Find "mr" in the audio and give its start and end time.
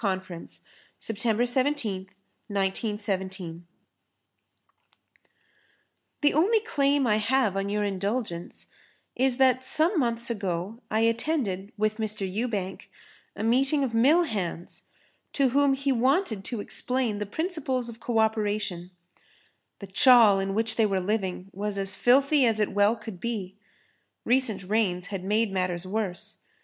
11.97-12.25